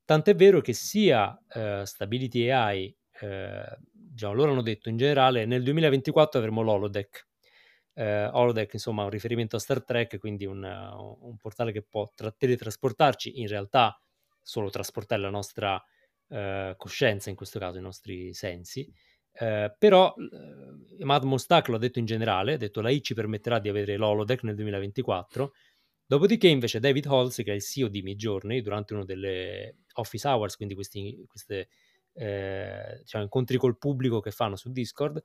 [0.06, 5.64] Tant'è vero che sia eh, Stability AI, eh, diciamo, loro hanno detto in generale, nel
[5.64, 7.28] 2024 avremo l'Holodeck.
[7.96, 12.12] Eh, Holodeck, insomma, un riferimento a Star Trek, quindi un, uh, un portale che può
[12.14, 14.00] tra- teletrasportarci, in realtà
[14.44, 15.84] solo trasportare la nostra
[16.28, 18.88] eh, coscienza, in questo caso i nostri sensi,
[19.34, 23.14] eh, però eh, Mad Mostak lo ha detto in generale, ha detto la I ci
[23.14, 25.54] permetterà di avere l'holodeck nel 2024.
[26.06, 30.58] Dopodiché invece David Holz, che è il CEO di Midjourney, durante uno delle office hours,
[30.58, 31.70] quindi questi queste,
[32.14, 35.24] eh, diciamo, incontri col pubblico che fanno su Discord,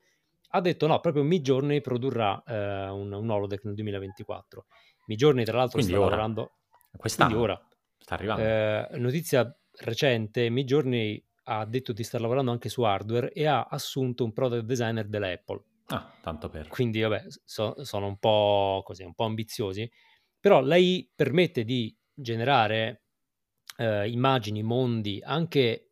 [0.50, 4.66] ha detto no, proprio Midjourney produrrà eh, un, un holodeck nel 2024.
[5.06, 6.52] Midjourney tra l'altro Quindi sta ora, lavorando...
[6.96, 7.68] quest'anno, Quindi ora.
[7.98, 8.42] sta arrivando.
[8.42, 14.24] Eh, notizia recente, Midjourney ha detto di star lavorando anche su hardware e ha assunto
[14.24, 15.62] un product designer della Apple.
[15.86, 16.68] Ah, tanto per.
[16.68, 19.88] Quindi, vabbè, so- sono un po' così, un po' ambiziosi.
[20.40, 23.04] Però l'AI permette di generare
[23.76, 25.88] eh, immagini, mondi anche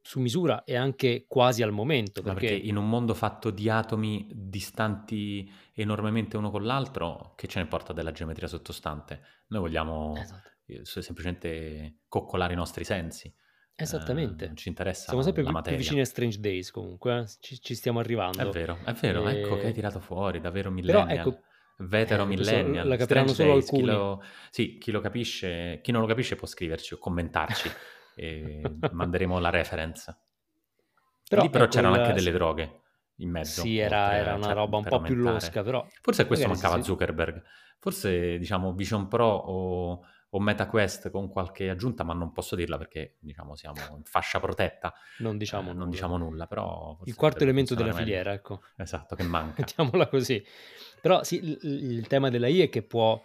[0.00, 2.22] su misura e anche quasi al momento.
[2.22, 7.58] Perché, perché in un mondo fatto di atomi distanti enormemente uno con l'altro, che ce
[7.58, 9.20] ne porta della geometria sottostante?
[9.48, 13.32] Noi vogliamo esatto, eh, semplicemente coccolare i nostri sensi.
[13.78, 14.46] Eh, esattamente.
[14.46, 15.78] non ci interessa Siamo sempre la più, più materia.
[15.78, 17.26] vicini a Strange Days comunque, eh.
[17.40, 18.50] ci, ci stiamo È arrivando.
[18.50, 21.28] vero, è vero, ecco che hai E- tirato fuori, davvero Però millennial.
[21.28, 21.40] ecco,
[21.78, 23.92] Vetero eh, millennial, la Strange solo Days, chi alcuni.
[23.92, 27.70] lo, sì, chi lo capisce, chi non lo capisce può scriverci o commentarci
[28.16, 28.62] e
[28.92, 30.16] manderemo la reference.
[31.28, 32.80] Però Lì però ecco, c'erano il- anche delle droghe
[33.16, 36.26] in mezzo, Sì, era, era una cioè, roba un po' più losca, però Forse a
[36.26, 36.88] questo magari mancava sì.
[36.90, 37.42] Zuckerberg.
[37.78, 40.00] Forse, diciamo, Vision Pro o,
[40.36, 44.92] o MetaQuest con qualche aggiunta, ma non posso dirla perché, diciamo, siamo in fascia protetta.
[45.18, 45.90] non diciamo Eh, non nulla.
[45.90, 48.00] diciamo nulla, però Il quarto elemento della meglio.
[48.00, 48.60] filiera, ecco.
[48.76, 49.54] Esatto, che manca.
[49.64, 50.42] Mettiamola così.
[51.00, 53.18] Però sì, il, il tema della I è che può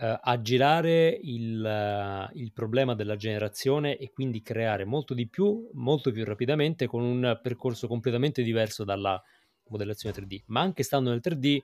[0.00, 6.10] eh, aggirare il, eh, il problema della generazione e quindi creare molto di più, molto
[6.10, 9.22] più rapidamente, con un percorso completamente diverso dalla
[9.68, 10.42] modellazione 3D.
[10.46, 11.58] Ma anche stando nel 3D,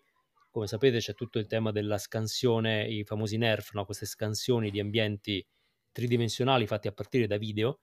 [0.55, 3.85] come sapete, c'è tutto il tema della scansione, i famosi NERF, no?
[3.85, 5.45] queste scansioni di ambienti
[5.91, 7.81] tridimensionali fatti a partire da video.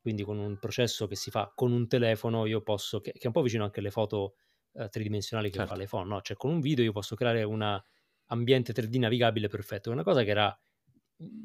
[0.00, 3.26] Quindi con un processo che si fa con un telefono, io posso, che, che è
[3.26, 4.36] un po' vicino anche alle foto
[4.72, 5.74] eh, tridimensionali che Certo.
[5.74, 6.20] fa l'iPhone, no?
[6.22, 7.82] Cioè con un video io posso creare un
[8.28, 10.58] ambiente 3D navigabile perfetto, è una cosa che era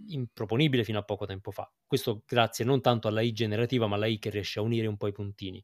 [0.08, 1.70] improponibile fino a poco tempo fa.
[1.86, 4.98] Questo grazie non tanto alla I generativa, ma alla I che riesce a unire un
[4.98, 5.64] po' i puntini.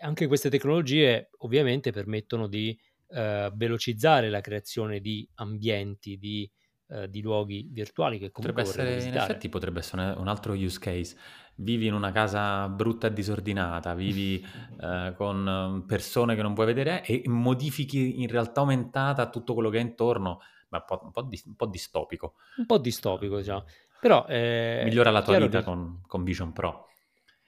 [0.00, 6.50] Anche queste tecnologie ovviamente permettono di eh, velocizzare la creazione di ambienti, di,
[6.88, 10.78] eh, di luoghi virtuali che comunque Potrebbe essere, in effetti potrebbe essere un altro use
[10.78, 11.16] case.
[11.58, 14.44] Vivi in una casa brutta e disordinata, vivi
[14.80, 19.70] eh, con eh, persone che non puoi vedere e modifichi in realtà aumentata tutto quello
[19.70, 22.34] che è intorno, ma un po', un po' dis- un po' distopico.
[22.56, 23.64] Un po' distopico, diciamo.
[24.00, 26.88] Però eh, Migliora la tua vita che con, con Vision Pro.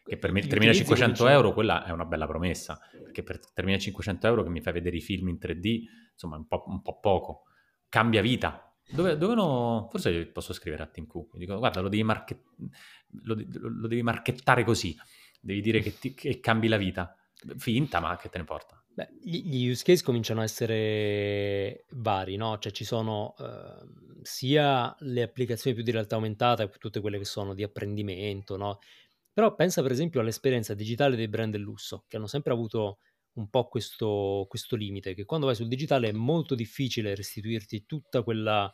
[0.08, 3.38] Che per me gli 3500 utilizzi cominciano- euro quella è una bella promessa, perché per
[3.52, 6.80] 3500 euro che mi fai vedere i film in 3D, insomma, è un po', un
[6.82, 7.42] po' poco.
[7.88, 8.62] Cambia vita.
[8.90, 9.86] Dove, dove no?
[9.90, 11.36] Forse posso scrivere a Tim Cook.
[11.36, 12.42] Dico, guarda, lo devi, market-
[13.24, 14.96] lo, lo devi marchettare così.
[15.40, 17.14] Devi dire che, ti- che cambi la vita.
[17.58, 18.82] Finta, ma che te ne porta?
[18.94, 22.58] Beh, gli, use case cominciano a essere vari, no?
[22.58, 27.54] Cioè ci sono ehm, sia le applicazioni più di realtà aumentata, tutte quelle che sono
[27.54, 28.78] di apprendimento, no?
[29.38, 32.98] Però pensa per esempio all'esperienza digitale dei brand del lusso, che hanno sempre avuto
[33.34, 38.24] un po' questo, questo limite, che quando vai sul digitale è molto difficile restituirti tutta
[38.24, 38.68] quella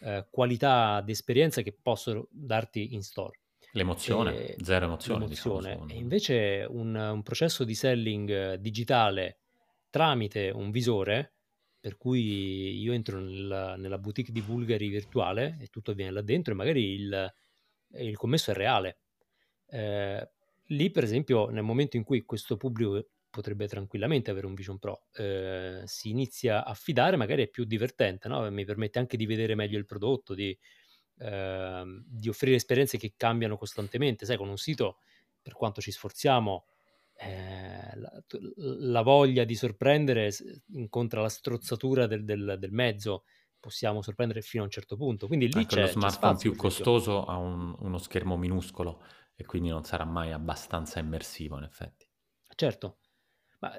[0.00, 3.40] eh, qualità di esperienza che possono darti in store.
[3.72, 5.20] L'emozione, E- zero emozione.
[5.20, 5.70] l'emozione.
[5.70, 9.38] Diciamo, E invece un, un processo di selling eh, digitale
[9.88, 11.36] tramite un visore,
[11.80, 16.52] per cui io entro nel- nella boutique di Bulgari virtuale e tutto avviene là dentro
[16.52, 17.32] e magari il,
[18.00, 18.99] il commesso è reale.
[19.70, 20.30] Eh,
[20.66, 25.04] lì, per esempio, nel momento in cui questo pubblico potrebbe tranquillamente avere un Vision Pro,
[25.14, 28.50] eh, si inizia a fidare, magari è più divertente, no?
[28.50, 30.56] mi permette anche di vedere meglio il prodotto, di,
[31.18, 34.26] ehm, di offrire esperienze che cambiano costantemente.
[34.26, 34.98] Sai, con un sito,
[35.40, 36.66] per quanto ci sforziamo,
[37.14, 38.22] eh, la,
[38.78, 40.30] la voglia di sorprendere
[40.72, 43.24] incontra la strozzatura del, del- del mezzo,
[43.60, 45.26] possiamo sorprendere fino a un certo punto.
[45.26, 49.02] Quindi lì Anche c'è, lo c'è smartphone spazio, più costoso ha un- uno schermo minuscolo
[49.40, 52.06] e quindi non sarà mai abbastanza immersivo, in effetti.
[52.54, 52.98] Certo,
[53.60, 53.72] ma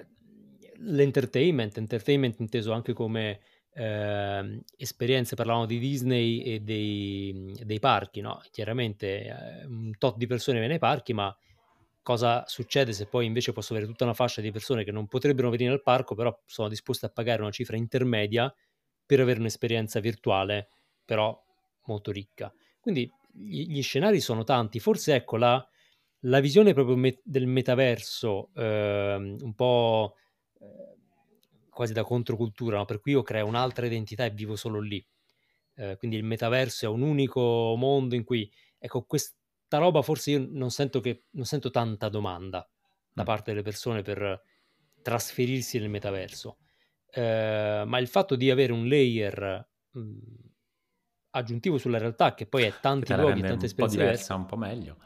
[0.78, 3.41] l'entertainment, entertainment inteso anche come
[3.74, 8.41] ehm, esperienze, parlavamo di Disney e dei, dei parchi, no?
[8.50, 11.36] Chiaramente eh, un tot di persone viene ai parchi, ma
[12.02, 15.52] cosa succede se poi invece posso avere tutta una fascia di persone che non potrebbero
[15.52, 18.52] venire al parco, però sono disposte a pagare una cifra intermedia
[19.06, 20.69] per avere un'esperienza virtuale,
[21.06, 21.39] però
[21.86, 22.52] molto ricca.
[22.80, 25.65] Quindi gli, gli scenari sono tanti, forse ecco la
[26.26, 30.15] la visione proprio me- del metaverso, ehm, un po'
[30.60, 30.98] eh,
[31.70, 32.86] quasi da controcultura, no?
[32.86, 35.06] per cui io creo un'altra identità e vivo solo lì.
[35.76, 39.38] Eh, quindi il metaverso è un unico mondo in cui, ecco, questa
[39.78, 42.67] roba forse io non sento, che, non sento tanta domanda
[43.13, 43.26] da Mm.
[43.26, 44.41] parte delle persone per
[45.02, 46.58] trasferirsi nel metaverso.
[47.10, 50.17] Eh, ma il fatto di avere un layer mh,
[51.32, 54.58] aggiuntivo sulla realtà, che poi è tanti luoghi, tante un po' esperienze diversa, un po'
[54.58, 54.98] meglio.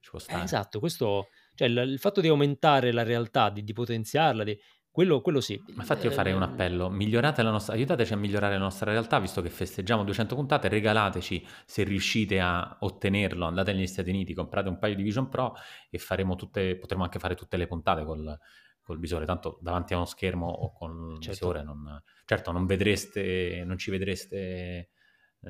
[0.00, 0.42] Ci può eh, stare.
[0.42, 4.58] esatto, questo, cioè il, il fatto di aumentare la realtà, di, di potenziarla, di-
[4.90, 5.62] quello, quello sì.
[5.74, 8.90] Ma infatti io farei un Eh, appello, migliorate la nostra, aiutateci a migliorare la nostra
[8.92, 14.32] realtà, visto che festeggiamo 200 puntate, regalateci se riuscite a ottenerlo, andate negli Stati Uniti,
[14.32, 15.54] comprate un paio di Vision Pro
[15.90, 18.38] e faremo tutte, potremo anche fare tutte le puntate col,
[18.80, 21.28] col visore, tanto davanti a uno schermo o con il Certo.
[21.28, 24.90] visore non, certo non vedreste, non ci vedreste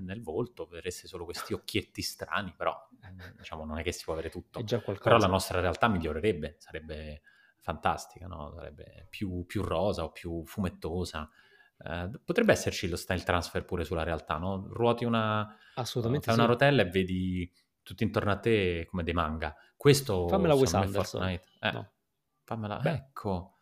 [0.01, 2.75] nel volto, vedreste solo questi occhietti strani, però
[3.07, 4.59] mm, diciamo non è che si può avere tutto.
[5.03, 7.23] Però la nostra realtà migliorerebbe, sarebbe
[7.61, 8.53] fantastica, no?
[8.55, 11.29] Sarebbe più, più rosa o più fumettosa.
[11.79, 14.67] Eh, potrebbe esserci lo style transfer pure sulla realtà, no?
[14.71, 16.41] Ruoti una, Assolutamente fai sì.
[16.41, 19.55] una rotella e vedi tutto intorno a te come dei manga.
[19.77, 21.21] Questo Fammela Wes Anderson.
[21.21, 21.49] Fortnite.
[21.61, 21.93] Eh, No.
[22.45, 22.91] fammela, Beh.
[22.93, 23.56] ecco,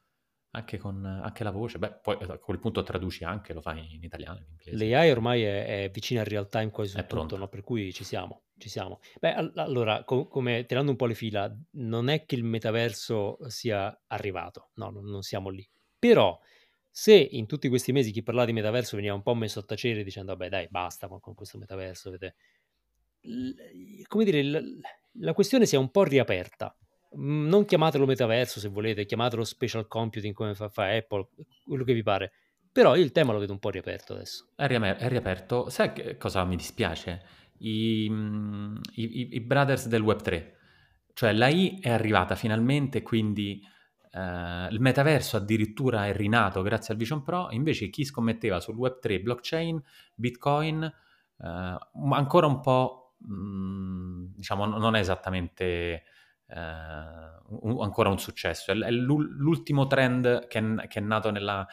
[0.54, 1.78] anche con anche la voce.
[1.78, 4.84] Beh, poi a quel punto traduci anche, lo fai in italiano, in inglese.
[4.86, 7.48] L'AI ormai è, è vicina al real time quasi su tutto, no?
[7.48, 9.00] per cui ci siamo, ci siamo.
[9.20, 13.38] Beh, al- allora, co- come tirando un po' le fila, non è che il metaverso
[13.48, 15.68] sia arrivato, no, non, non siamo lì.
[15.98, 16.38] Però,
[16.88, 20.04] se in tutti questi mesi chi parlava di metaverso veniva un po' messo a tacere
[20.04, 22.36] dicendo, vabbè dai, basta con, con questo metaverso, vedete.
[23.22, 24.80] L- come dire, l-
[25.20, 26.76] la questione si è un po' riaperta.
[27.16, 31.28] Mm, Non chiamatelo metaverso se volete, chiamatelo special computing come fa, fa Apple,
[31.64, 32.32] quello che vi pare.
[32.72, 34.48] Però io il tema lo vedo un po' riaperto adesso.
[34.56, 35.68] È, riaperto.
[35.70, 37.22] Sai cosa mi dispiace?
[37.58, 40.52] I, mm, i- i- i brothers del Web3.
[41.12, 43.62] Cioè l'AI è arrivata finalmente, quindi
[44.16, 49.20] eh, il metaverso addirittura è rinato grazie al Vision Pro, invece chi scommetteva sul Web3,
[49.20, 49.80] blockchain,
[50.16, 51.76] Bitcoin, eh,
[52.10, 56.04] ancora un po', mm, diciamo, non è esattamente
[56.58, 58.72] un- ancora un successo.
[58.72, 61.66] È, è l'ul- l'ultimo trend che è, che è nato nella-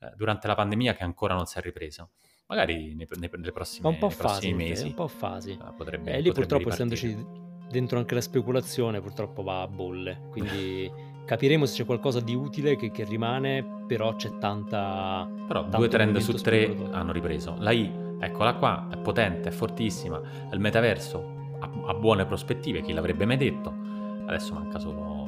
[0.00, 2.10] eh, durante la pandemia che ancora non si è ripreso.
[2.46, 5.50] Magari nei, nei- nelle prossime, nei prossimi fasi, mesi un po' fasi.
[5.52, 7.26] eh, potrebbe, E lì purtroppo essendoci
[7.68, 10.28] dentro anche la speculazione, purtroppo va a bolle.
[10.30, 10.90] Quindi
[11.26, 15.28] capiremo se c'è qualcosa di utile che, che rimane, però c'è tanta...
[15.46, 17.56] Però due trend su tre hanno ripreso.
[17.58, 20.18] La I, eccola qua, è potente, è fortissima.
[20.50, 23.87] Il metaverso ha, ha buone prospettive, chi l'avrebbe mai detto?
[24.28, 25.26] Adesso manca solo,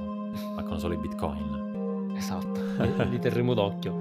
[0.54, 2.12] mancano solo i bitcoin.
[2.14, 2.60] Esatto,
[3.08, 3.96] li, terremo d'occhio.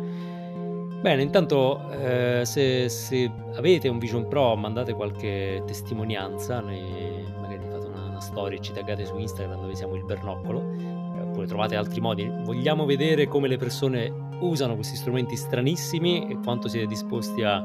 [1.01, 7.85] Bene, intanto eh, se, se avete un Vision Pro mandate qualche testimonianza, noi magari fate
[7.87, 11.77] una, una storia e ci taggate su Instagram dove siamo il bernoccolo, eh, oppure trovate
[11.77, 12.29] altri modi.
[12.43, 17.55] Vogliamo vedere come le persone usano questi strumenti stranissimi e quanto siete disposti a,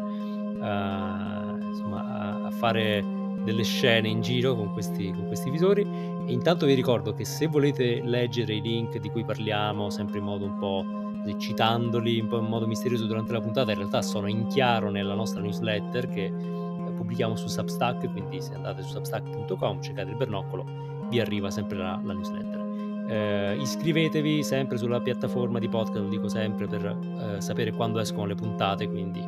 [0.61, 3.03] a- insomma, a- a fare
[3.45, 5.83] delle scene in giro con questi, con questi visori.
[5.83, 10.25] E intanto vi ricordo che se volete leggere i link di cui parliamo, sempre in
[10.25, 11.03] modo un po'
[11.39, 15.15] citandoli un po' in modo misterioso durante la puntata, in realtà sono in chiaro nella
[15.15, 20.65] nostra newsletter che eh, pubblichiamo su Substack, quindi se andate su substack.com, cercate il bernoccolo,
[21.09, 22.63] vi arriva sempre la, la newsletter.
[23.07, 28.27] Eh, iscrivetevi sempre sulla piattaforma di podcast, lo dico sempre, per eh, sapere quando escono
[28.27, 29.21] le puntate, quindi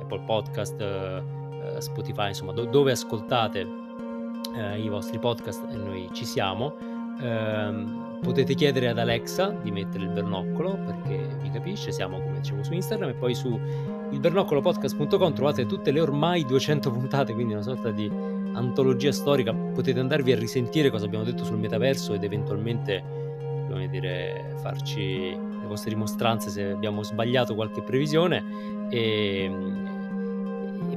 [0.00, 1.22] Apple Podcast, eh,
[1.62, 3.66] eh, Spotify, insomma, do- dove ascoltate
[4.54, 6.74] eh, i vostri podcast e noi ci siamo.
[7.20, 12.62] Ehm, potete chiedere ad Alexa di mettere il bernoccolo perché vi capisce, siamo come dicevo
[12.62, 13.58] su Instagram e poi su
[14.10, 18.10] ilbernoccolopodcast.com trovate tutte le ormai 200 puntate, quindi una sorta di
[18.52, 19.54] antologia storica.
[19.54, 23.02] Potete andarvi a risentire cosa abbiamo detto sul metaverso ed eventualmente,
[23.68, 28.88] come dire, farci le vostre dimostranze se abbiamo sbagliato qualche previsione.
[28.90, 29.89] E, e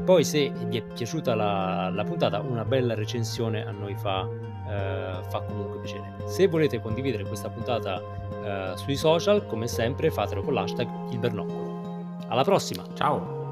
[0.03, 4.27] poi se vi è piaciuta la, la puntata, una bella recensione a noi fa,
[4.69, 6.13] eh, fa comunque piacere.
[6.25, 8.01] Se volete condividere questa puntata
[8.43, 12.15] eh, sui social, come sempre, fatelo con l'hashtag il bernoccolo.
[12.27, 12.83] Alla prossima!
[12.93, 13.42] Ciao!